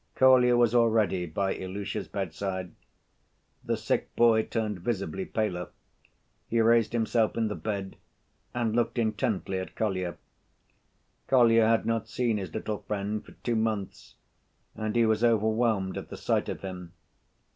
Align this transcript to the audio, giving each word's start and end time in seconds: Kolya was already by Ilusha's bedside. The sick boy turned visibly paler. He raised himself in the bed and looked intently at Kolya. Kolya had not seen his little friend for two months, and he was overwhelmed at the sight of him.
Kolya 0.15 0.57
was 0.57 0.73
already 0.73 1.27
by 1.27 1.53
Ilusha's 1.53 2.07
bedside. 2.07 2.71
The 3.63 3.77
sick 3.77 4.15
boy 4.15 4.41
turned 4.45 4.79
visibly 4.79 5.25
paler. 5.25 5.69
He 6.47 6.59
raised 6.59 6.93
himself 6.93 7.37
in 7.37 7.49
the 7.49 7.53
bed 7.55 7.97
and 8.51 8.75
looked 8.75 8.97
intently 8.97 9.59
at 9.59 9.75
Kolya. 9.75 10.17
Kolya 11.27 11.67
had 11.67 11.85
not 11.85 12.07
seen 12.09 12.37
his 12.37 12.51
little 12.51 12.79
friend 12.79 13.23
for 13.23 13.33
two 13.43 13.55
months, 13.55 14.15
and 14.73 14.95
he 14.95 15.05
was 15.05 15.23
overwhelmed 15.23 15.99
at 15.99 16.09
the 16.09 16.17
sight 16.17 16.49
of 16.49 16.61
him. 16.61 16.93